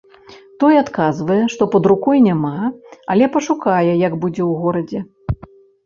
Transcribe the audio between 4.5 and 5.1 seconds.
ў горадзе.